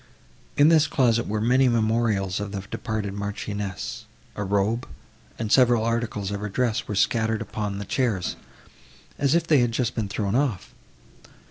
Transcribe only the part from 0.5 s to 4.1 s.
In this closet were many memorials of the departed Marchioness;